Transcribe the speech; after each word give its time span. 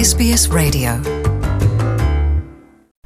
SBS 0.00 0.46
Radio. 0.46 0.92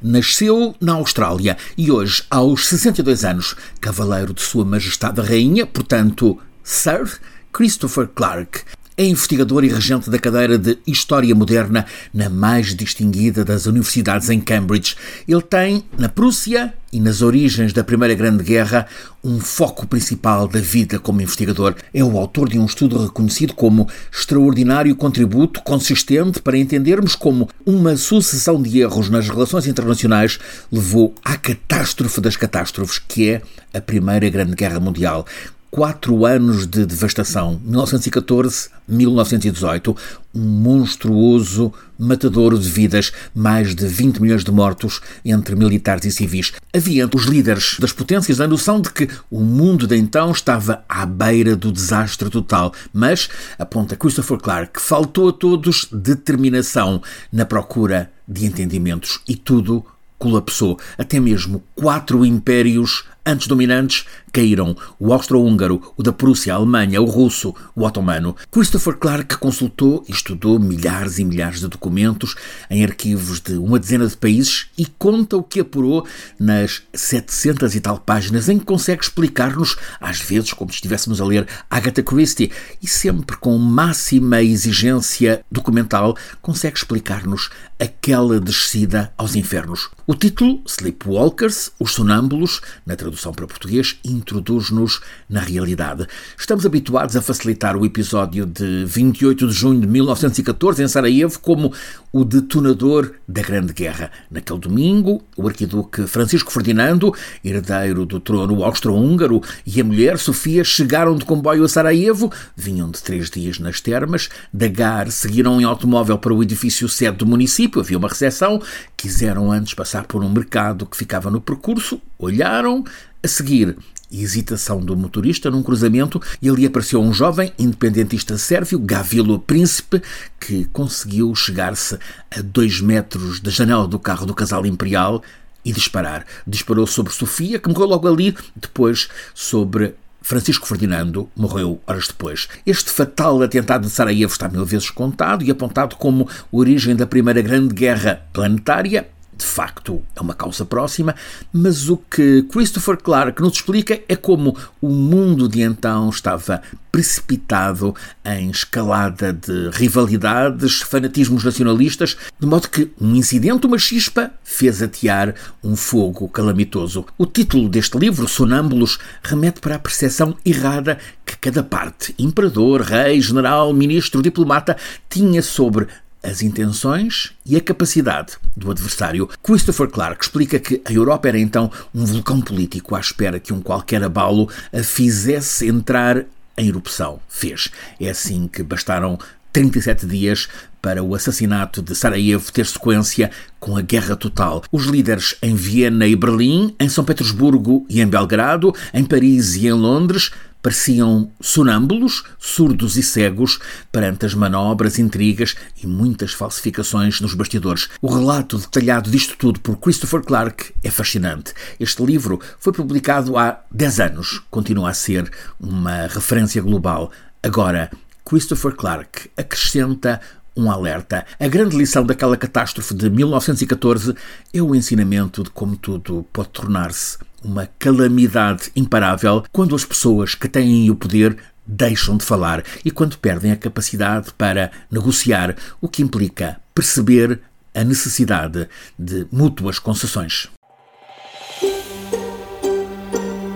Nasceu 0.00 0.76
na 0.80 0.92
Austrália 0.92 1.56
e 1.76 1.90
hoje, 1.90 2.22
aos 2.30 2.68
62 2.68 3.24
anos, 3.24 3.56
cavaleiro 3.80 4.32
de 4.32 4.40
Sua 4.40 4.64
Majestade 4.64 5.20
a 5.20 5.24
Rainha, 5.24 5.66
portanto, 5.66 6.38
Sir 6.62 7.18
Christopher 7.52 8.06
Clark, 8.06 8.62
é 8.96 9.04
investigador 9.04 9.64
e 9.64 9.68
regente 9.68 10.08
da 10.08 10.18
cadeira 10.18 10.56
de 10.56 10.78
História 10.86 11.34
Moderna 11.34 11.84
na 12.12 12.28
mais 12.28 12.74
distinguida 12.74 13.44
das 13.44 13.66
universidades 13.66 14.30
em 14.30 14.40
Cambridge. 14.40 14.94
Ele 15.26 15.42
tem, 15.42 15.84
na 15.98 16.08
Prússia 16.08 16.72
e 16.92 17.00
nas 17.00 17.20
origens 17.20 17.72
da 17.72 17.82
Primeira 17.82 18.14
Grande 18.14 18.44
Guerra, 18.44 18.86
um 19.22 19.40
foco 19.40 19.84
principal 19.84 20.46
da 20.46 20.60
vida 20.60 21.00
como 21.00 21.20
investigador. 21.20 21.74
É 21.92 22.04
o 22.04 22.16
autor 22.16 22.48
de 22.48 22.56
um 22.56 22.66
estudo 22.66 23.02
reconhecido 23.02 23.52
como 23.52 23.88
extraordinário 24.12 24.94
contributo 24.94 25.60
consistente 25.62 26.40
para 26.40 26.56
entendermos 26.56 27.16
como 27.16 27.48
uma 27.66 27.96
sucessão 27.96 28.62
de 28.62 28.78
erros 28.78 29.10
nas 29.10 29.28
relações 29.28 29.66
internacionais 29.66 30.38
levou 30.70 31.12
à 31.24 31.36
catástrofe 31.36 32.20
das 32.20 32.36
catástrofes, 32.36 33.00
que 33.00 33.28
é 33.28 33.42
a 33.72 33.80
Primeira 33.80 34.28
Grande 34.30 34.54
Guerra 34.54 34.78
Mundial 34.78 35.26
quatro 35.74 36.24
anos 36.24 36.66
de 36.68 36.86
devastação, 36.86 37.60
1914-1918, 37.68 39.96
um 40.32 40.40
monstruoso 40.40 41.74
matadouro 41.98 42.56
de 42.56 42.70
vidas, 42.70 43.10
mais 43.34 43.74
de 43.74 43.84
20 43.84 44.22
milhões 44.22 44.44
de 44.44 44.52
mortos 44.52 45.00
entre 45.24 45.56
militares 45.56 46.04
e 46.04 46.12
civis. 46.12 46.52
Havia 46.72 47.10
os 47.12 47.24
líderes 47.24 47.76
das 47.80 47.90
potências 47.90 48.40
a 48.40 48.46
noção 48.46 48.80
de 48.80 48.92
que 48.92 49.08
o 49.28 49.40
mundo 49.40 49.84
de 49.84 49.96
então 49.96 50.30
estava 50.30 50.84
à 50.88 51.04
beira 51.04 51.56
do 51.56 51.72
desastre 51.72 52.30
total, 52.30 52.72
mas, 52.92 53.28
aponta 53.58 53.96
Christopher 53.96 54.38
Clark, 54.38 54.80
faltou 54.80 55.30
a 55.30 55.32
todos 55.32 55.88
determinação 55.90 57.02
na 57.32 57.44
procura 57.44 58.12
de 58.28 58.46
entendimentos 58.46 59.18
e 59.26 59.34
tudo 59.34 59.84
colapsou. 60.18 60.78
Até 60.96 61.18
mesmo 61.18 61.64
quatro 61.74 62.24
impérios 62.24 63.02
antes 63.26 63.46
dominantes 63.46 64.04
caíram: 64.32 64.76
o 64.98 65.12
austro-húngaro, 65.12 65.94
o 65.96 66.02
da 66.02 66.12
Prússia, 66.12 66.52
a 66.52 66.56
Alemanha, 66.56 67.00
o 67.00 67.06
russo, 67.06 67.54
o 67.74 67.84
otomano. 67.84 68.36
Christopher 68.50 68.96
Clark 68.96 69.36
consultou 69.38 70.04
e 70.08 70.12
estudou 70.12 70.58
milhares 70.58 71.18
e 71.18 71.24
milhares 71.24 71.60
de 71.60 71.68
documentos 71.68 72.34
em 72.68 72.84
arquivos 72.84 73.40
de 73.40 73.54
uma 73.54 73.78
dezena 73.78 74.06
de 74.06 74.16
países 74.16 74.66
e 74.76 74.86
conta 74.86 75.36
o 75.36 75.42
que 75.42 75.60
apurou 75.60 76.06
nas 76.38 76.82
700 76.92 77.74
e 77.74 77.80
tal 77.80 77.98
páginas 77.98 78.48
em 78.48 78.58
que 78.58 78.64
consegue 78.64 79.02
explicar-nos, 79.02 79.76
às 80.00 80.20
vezes 80.20 80.52
como 80.52 80.70
se 80.70 80.76
estivéssemos 80.76 81.20
a 81.20 81.24
ler 81.24 81.46
Agatha 81.70 82.02
Christie, 82.02 82.50
e 82.82 82.86
sempre 82.86 83.36
com 83.36 83.56
máxima 83.58 84.42
exigência 84.42 85.44
documental, 85.50 86.16
consegue 86.42 86.76
explicar-nos 86.76 87.50
aquela 87.78 88.40
descida 88.40 89.12
aos 89.16 89.34
infernos. 89.34 89.90
O 90.06 90.14
título, 90.14 90.62
Sleepwalkers, 90.66 91.70
Os 91.78 91.92
Sonâmbulos, 91.92 92.60
na 92.86 92.96
tradução 93.14 93.32
para 93.32 93.46
português, 93.46 93.96
introduz-nos 94.04 95.00
na 95.28 95.40
realidade. 95.40 96.06
Estamos 96.36 96.66
habituados 96.66 97.16
a 97.16 97.22
facilitar 97.22 97.76
o 97.76 97.86
episódio 97.86 98.44
de 98.44 98.84
28 98.84 99.46
de 99.46 99.52
junho 99.52 99.80
de 99.80 99.86
1914 99.86 100.82
em 100.82 100.88
Sarajevo 100.88 101.38
como 101.38 101.72
o 102.12 102.24
detonador 102.24 103.12
da 103.26 103.42
Grande 103.42 103.72
Guerra. 103.72 104.10
Naquele 104.30 104.58
domingo, 104.58 105.22
o 105.36 105.46
arquiduque 105.46 106.06
Francisco 106.06 106.52
Ferdinando, 106.52 107.14
herdeiro 107.44 108.04
do 108.04 108.20
trono 108.20 108.62
austro-húngaro, 108.64 109.40
e 109.66 109.80
a 109.80 109.84
mulher 109.84 110.18
Sofia 110.18 110.64
chegaram 110.64 111.16
de 111.16 111.24
comboio 111.24 111.64
a 111.64 111.68
Sarajevo, 111.68 112.30
vinham 112.56 112.90
de 112.90 113.02
três 113.02 113.30
dias 113.30 113.58
nas 113.58 113.80
termas, 113.80 114.28
da 114.52 114.68
Gar 114.68 115.10
seguiram 115.10 115.60
em 115.60 115.64
automóvel 115.64 116.18
para 116.18 116.34
o 116.34 116.42
edifício 116.42 116.88
sede 116.88 117.18
do 117.18 117.26
município, 117.26 117.80
havia 117.80 117.98
uma 117.98 118.08
recepção, 118.08 118.60
quiseram 118.96 119.52
antes 119.52 119.74
passar 119.74 120.06
por 120.06 120.22
um 120.22 120.30
mercado 120.30 120.86
que 120.86 120.96
ficava 120.96 121.30
no 121.30 121.40
percurso, 121.40 122.00
olharam, 122.24 122.84
a 123.22 123.28
seguir 123.28 123.76
hesitação 124.10 124.80
do 124.80 124.96
motorista 124.96 125.50
num 125.50 125.62
cruzamento 125.62 126.20
e 126.40 126.48
ali 126.48 126.66
apareceu 126.66 127.00
um 127.00 127.12
jovem 127.12 127.52
independentista 127.58 128.38
sérvio, 128.38 128.78
Gavilo 128.78 129.38
Príncipe, 129.38 130.02
que 130.38 130.66
conseguiu 130.66 131.34
chegar-se 131.34 131.98
a 132.30 132.40
dois 132.40 132.80
metros 132.80 133.40
da 133.40 133.50
janela 133.50 133.88
do 133.88 133.98
carro 133.98 134.26
do 134.26 134.34
casal 134.34 134.64
imperial 134.66 135.22
e 135.64 135.72
disparar. 135.72 136.24
Disparou 136.46 136.86
sobre 136.86 137.12
Sofia, 137.12 137.58
que 137.58 137.68
morreu 137.68 137.88
logo 137.88 138.06
ali, 138.06 138.36
depois 138.54 139.08
sobre 139.34 139.94
Francisco 140.20 140.66
Ferdinando 140.66 141.28
morreu 141.36 141.80
horas 141.86 142.08
depois. 142.08 142.48
Este 142.64 142.90
fatal 142.90 143.42
atentado 143.42 143.82
de 143.82 143.90
Sarajevo 143.90 144.32
está 144.32 144.48
mil 144.48 144.64
vezes 144.64 144.90
contado 144.90 145.44
e 145.44 145.50
apontado 145.50 145.96
como 145.96 146.28
origem 146.50 146.96
da 146.96 147.06
Primeira 147.06 147.42
Grande 147.42 147.74
Guerra 147.74 148.22
Planetária 148.32 149.06
de 149.36 149.44
facto 149.44 150.02
é 150.14 150.20
uma 150.20 150.34
causa 150.34 150.64
próxima, 150.64 151.14
mas 151.52 151.88
o 151.88 151.96
que 151.96 152.42
Christopher 152.44 152.96
Clark 152.96 153.40
nos 153.40 153.54
explica 153.54 154.00
é 154.08 154.16
como 154.16 154.56
o 154.80 154.88
mundo 154.88 155.48
de 155.48 155.62
então 155.62 156.08
estava 156.08 156.62
precipitado 156.94 157.92
em 158.24 158.50
escalada 158.50 159.32
de 159.32 159.68
rivalidades, 159.72 160.80
fanatismos 160.80 161.42
nacionalistas, 161.42 162.16
de 162.38 162.46
modo 162.46 162.68
que 162.68 162.88
um 163.00 163.16
incidente, 163.16 163.66
uma 163.66 163.78
chispa, 163.78 164.30
fez 164.44 164.80
atear 164.80 165.34
um 165.62 165.74
fogo 165.74 166.28
calamitoso. 166.28 167.04
O 167.18 167.26
título 167.26 167.68
deste 167.68 167.98
livro, 167.98 168.28
Sonâmbulos, 168.28 168.98
remete 169.24 169.60
para 169.60 169.74
a 169.74 169.78
percepção 169.80 170.36
errada 170.46 170.98
que 171.26 171.36
cada 171.36 171.64
parte, 171.64 172.14
imperador, 172.16 172.82
rei, 172.82 173.20
general, 173.20 173.72
ministro, 173.72 174.22
diplomata, 174.22 174.76
tinha 175.10 175.42
sobre 175.42 175.88
as 176.24 176.42
intenções 176.42 177.32
e 177.44 177.56
a 177.56 177.60
capacidade 177.60 178.34
do 178.56 178.70
adversário. 178.70 179.28
Christopher 179.42 179.88
Clark 179.88 180.24
explica 180.24 180.58
que 180.58 180.80
a 180.84 180.92
Europa 180.92 181.28
era 181.28 181.38
então 181.38 181.70
um 181.94 182.04
vulcão 182.04 182.40
político 182.40 182.94
à 182.94 183.00
espera 183.00 183.38
que 183.38 183.52
um 183.52 183.60
qualquer 183.60 184.02
abalo 184.02 184.48
a 184.72 184.82
fizesse 184.82 185.68
entrar 185.68 186.24
em 186.56 186.68
erupção. 186.68 187.20
Fez. 187.28 187.70
É 188.00 188.08
assim 188.08 188.48
que 188.48 188.62
bastaram 188.62 189.18
37 189.52 190.06
dias 190.06 190.48
para 190.82 191.02
o 191.02 191.14
assassinato 191.14 191.80
de 191.80 191.94
Sarajevo 191.94 192.52
ter 192.52 192.66
sequência 192.66 193.30
com 193.60 193.76
a 193.76 193.80
guerra 193.80 194.16
total. 194.16 194.62
Os 194.70 194.84
líderes 194.84 195.36
em 195.40 195.54
Viena 195.54 196.06
e 196.06 196.16
Berlim, 196.16 196.74
em 196.78 196.88
São 196.88 197.04
Petersburgo 197.04 197.86
e 197.88 198.00
em 198.00 198.06
Belgrado, 198.06 198.74
em 198.92 199.04
Paris 199.04 199.54
e 199.54 199.66
em 199.66 199.72
Londres 199.72 200.32
pareciam 200.64 201.30
sonâmbulos, 201.42 202.24
surdos 202.38 202.96
e 202.96 203.02
cegos 203.02 203.58
perante 203.92 204.24
as 204.24 204.32
manobras, 204.32 204.98
intrigas 204.98 205.54
e 205.82 205.86
muitas 205.86 206.32
falsificações 206.32 207.20
nos 207.20 207.34
bastidores. 207.34 207.90
O 208.00 208.10
relato 208.10 208.56
detalhado 208.56 209.10
disto 209.10 209.36
tudo 209.36 209.60
por 209.60 209.76
Christopher 209.76 210.22
Clark 210.22 210.72
é 210.82 210.90
fascinante. 210.90 211.52
Este 211.78 212.02
livro 212.02 212.40
foi 212.58 212.72
publicado 212.72 213.36
há 213.36 213.60
10 213.70 214.00
anos, 214.00 214.42
continua 214.50 214.88
a 214.88 214.94
ser 214.94 215.30
uma 215.60 216.06
referência 216.06 216.62
global. 216.62 217.12
Agora, 217.42 217.90
Christopher 218.24 218.72
Clark 218.72 219.30
acrescenta 219.36 220.18
um 220.56 220.70
alerta. 220.70 221.26
A 221.38 221.48
grande 221.48 221.76
lição 221.76 222.04
daquela 222.04 222.36
catástrofe 222.36 222.94
de 222.94 223.10
1914 223.10 224.14
é 224.52 224.62
o 224.62 224.74
ensinamento 224.74 225.42
de 225.42 225.50
como 225.50 225.76
tudo 225.76 226.24
pode 226.32 226.48
tornar-se 226.50 227.18
uma 227.42 227.68
calamidade 227.78 228.70
imparável 228.74 229.44
quando 229.52 229.74
as 229.74 229.84
pessoas 229.84 230.34
que 230.34 230.48
têm 230.48 230.90
o 230.90 230.94
poder 230.94 231.36
deixam 231.66 232.16
de 232.16 232.24
falar 232.24 232.62
e 232.84 232.90
quando 232.90 233.18
perdem 233.18 233.52
a 233.52 233.56
capacidade 233.56 234.32
para 234.36 234.70
negociar, 234.90 235.56
o 235.80 235.88
que 235.88 236.02
implica 236.02 236.60
perceber 236.74 237.40
a 237.74 237.82
necessidade 237.82 238.68
de 238.98 239.26
mútuas 239.32 239.78
concessões. 239.78 240.48